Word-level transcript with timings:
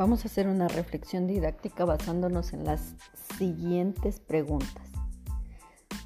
Vamos 0.00 0.24
a 0.24 0.28
hacer 0.28 0.48
una 0.48 0.66
reflexión 0.66 1.26
didáctica 1.26 1.84
basándonos 1.84 2.54
en 2.54 2.64
las 2.64 2.94
siguientes 3.36 4.18
preguntas. 4.18 4.88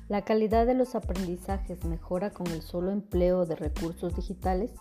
¿La 0.08 0.22
calidad 0.22 0.66
de 0.66 0.74
los 0.74 0.96
aprendizajes 0.96 1.84
mejora 1.84 2.30
con 2.30 2.48
el 2.48 2.60
solo 2.60 2.90
empleo 2.90 3.46
de 3.46 3.54
recursos 3.54 4.16
digitales? 4.16 4.72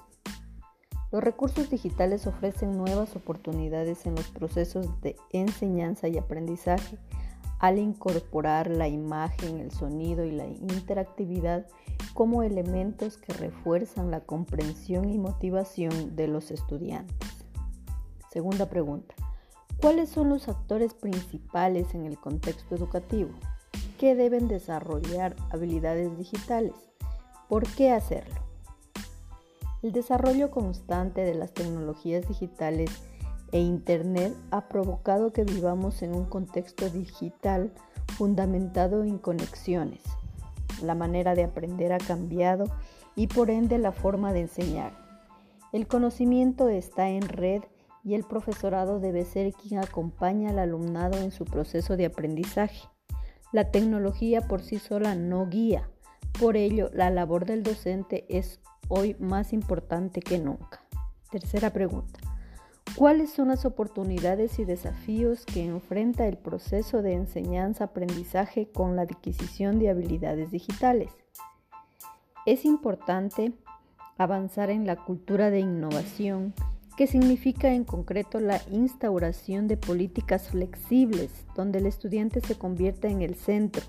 Los 1.11 1.23
recursos 1.23 1.69
digitales 1.69 2.25
ofrecen 2.25 2.75
nuevas 2.75 3.15
oportunidades 3.15 4.07
en 4.07 4.15
los 4.15 4.29
procesos 4.31 4.99
de 5.01 5.15
enseñanza 5.31 6.07
y 6.07 6.17
aprendizaje 6.17 6.97
al 7.59 7.77
incorporar 7.77 8.67
la 8.67 8.87
imagen, 8.87 9.59
el 9.59 9.69
sonido 9.69 10.25
y 10.25 10.31
la 10.31 10.47
interactividad 10.47 11.67
como 12.15 12.41
elementos 12.41 13.17
que 13.17 13.31
refuerzan 13.33 14.09
la 14.09 14.21
comprensión 14.21 15.11
y 15.11 15.19
motivación 15.19 16.15
de 16.15 16.27
los 16.27 16.49
estudiantes. 16.49 17.32
Segunda 18.33 18.67
pregunta. 18.67 19.13
¿Cuáles 19.79 20.09
son 20.09 20.29
los 20.29 20.47
actores 20.47 20.95
principales 20.95 21.93
en 21.93 22.07
el 22.07 22.17
contexto 22.17 22.73
educativo? 22.73 23.29
¿Qué 23.99 24.15
deben 24.15 24.47
desarrollar 24.47 25.35
habilidades 25.51 26.17
digitales? 26.17 26.73
¿Por 27.47 27.67
qué 27.75 27.91
hacerlo? 27.91 28.41
El 29.83 29.91
desarrollo 29.91 30.49
constante 30.49 31.21
de 31.21 31.35
las 31.35 31.53
tecnologías 31.53 32.27
digitales 32.27 32.89
e 33.51 33.59
Internet 33.59 34.35
ha 34.49 34.67
provocado 34.67 35.31
que 35.31 35.43
vivamos 35.43 36.01
en 36.01 36.15
un 36.15 36.25
contexto 36.25 36.89
digital 36.89 37.71
fundamentado 38.17 39.03
en 39.03 39.19
conexiones. 39.19 40.01
La 40.81 40.95
manera 40.95 41.35
de 41.35 41.43
aprender 41.43 41.93
ha 41.93 41.99
cambiado 41.99 42.65
y 43.15 43.27
por 43.27 43.51
ende 43.51 43.77
la 43.77 43.91
forma 43.91 44.33
de 44.33 44.41
enseñar. 44.41 44.97
El 45.71 45.85
conocimiento 45.85 46.67
está 46.69 47.09
en 47.09 47.21
red 47.21 47.61
y 48.03 48.15
el 48.15 48.23
profesorado 48.23 48.99
debe 48.99 49.25
ser 49.25 49.53
quien 49.53 49.79
acompaña 49.79 50.49
al 50.49 50.59
alumnado 50.59 51.17
en 51.17 51.31
su 51.31 51.45
proceso 51.45 51.95
de 51.97 52.05
aprendizaje. 52.05 52.89
La 53.51 53.71
tecnología 53.71 54.41
por 54.41 54.61
sí 54.61 54.79
sola 54.79 55.15
no 55.15 55.47
guía, 55.47 55.89
por 56.39 56.57
ello 56.57 56.89
la 56.93 57.09
labor 57.09 57.45
del 57.45 57.63
docente 57.63 58.25
es 58.27 58.59
hoy 58.89 59.15
más 59.19 59.53
importante 59.53 60.19
que 60.19 60.39
nunca. 60.39 60.81
Tercera 61.31 61.71
pregunta. 61.71 62.19
¿Cuáles 62.95 63.31
son 63.31 63.47
las 63.47 63.65
oportunidades 63.65 64.59
y 64.59 64.65
desafíos 64.65 65.45
que 65.45 65.65
enfrenta 65.65 66.27
el 66.27 66.37
proceso 66.37 67.01
de 67.01 67.13
enseñanza-aprendizaje 67.13 68.69
con 68.69 68.95
la 68.95 69.03
adquisición 69.03 69.79
de 69.79 69.89
habilidades 69.89 70.51
digitales? 70.51 71.11
Es 72.45 72.65
importante 72.65 73.53
avanzar 74.17 74.69
en 74.69 74.85
la 74.85 74.95
cultura 74.95 75.49
de 75.49 75.59
innovación 75.59 76.53
que 76.97 77.07
significa 77.07 77.73
en 77.73 77.83
concreto 77.83 78.39
la 78.39 78.61
instauración 78.71 79.67
de 79.67 79.77
políticas 79.77 80.49
flexibles 80.49 81.31
donde 81.55 81.79
el 81.79 81.87
estudiante 81.87 82.39
se 82.41 82.55
convierta 82.55 83.07
en 83.07 83.21
el 83.21 83.35
centro, 83.35 83.83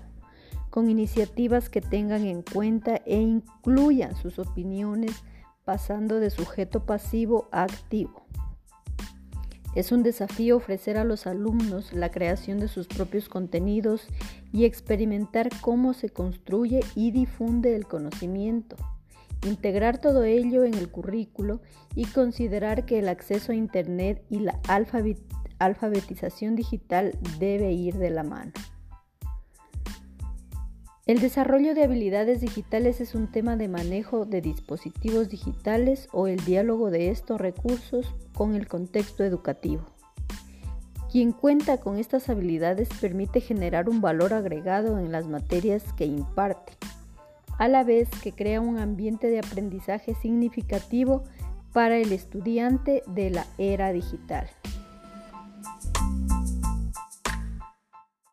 con 0.69 0.89
iniciativas 0.89 1.69
que 1.69 1.81
tengan 1.81 2.25
en 2.25 2.41
cuenta 2.41 3.01
e 3.05 3.17
incluyan 3.17 4.15
sus 4.15 4.39
opiniones 4.39 5.23
pasando 5.63 6.19
de 6.19 6.29
sujeto 6.29 6.85
pasivo 6.85 7.47
a 7.51 7.63
activo. 7.63 8.25
Es 9.75 9.91
un 9.91 10.03
desafío 10.03 10.55
ofrecer 10.55 10.97
a 10.97 11.03
los 11.03 11.27
alumnos 11.27 11.91
la 11.91 12.09
creación 12.09 12.59
de 12.59 12.69
sus 12.69 12.87
propios 12.87 13.27
contenidos 13.27 14.07
y 14.53 14.63
experimentar 14.63 15.49
cómo 15.61 15.93
se 15.93 16.09
construye 16.09 16.79
y 16.95 17.11
difunde 17.11 17.75
el 17.75 17.85
conocimiento 17.85 18.77
integrar 19.45 19.99
todo 19.99 20.23
ello 20.23 20.63
en 20.63 20.73
el 20.73 20.89
currículo 20.89 21.61
y 21.95 22.05
considerar 22.05 22.85
que 22.85 22.99
el 22.99 23.07
acceso 23.07 23.51
a 23.51 23.55
Internet 23.55 24.23
y 24.29 24.39
la 24.39 24.59
alfabetización 25.59 26.55
digital 26.55 27.17
debe 27.39 27.71
ir 27.71 27.95
de 27.95 28.09
la 28.09 28.23
mano. 28.23 28.51
El 31.05 31.19
desarrollo 31.19 31.75
de 31.75 31.83
habilidades 31.83 32.41
digitales 32.41 32.99
es 32.99 33.13
un 33.13 33.31
tema 33.31 33.55
de 33.57 33.67
manejo 33.67 34.25
de 34.25 34.41
dispositivos 34.41 35.29
digitales 35.29 36.07
o 36.11 36.25
el 36.25 36.43
diálogo 36.43 36.89
de 36.89 37.11
estos 37.11 37.39
recursos 37.39 38.15
con 38.33 38.55
el 38.55 38.67
contexto 38.67 39.23
educativo. 39.23 39.85
Quien 41.11 41.31
cuenta 41.31 41.77
con 41.77 41.99
estas 41.99 42.27
habilidades 42.27 42.89
permite 42.99 43.39
generar 43.39 43.87
un 43.87 44.01
valor 44.01 44.33
agregado 44.33 44.97
en 44.97 45.11
las 45.11 45.27
materias 45.27 45.83
que 45.93 46.05
imparte 46.05 46.73
a 47.57 47.67
la 47.67 47.83
vez 47.83 48.09
que 48.21 48.31
crea 48.31 48.61
un 48.61 48.77
ambiente 48.77 49.27
de 49.27 49.39
aprendizaje 49.39 50.15
significativo 50.15 51.23
para 51.73 51.97
el 51.97 52.11
estudiante 52.11 53.03
de 53.07 53.29
la 53.31 53.45
era 53.57 53.91
digital. 53.91 54.47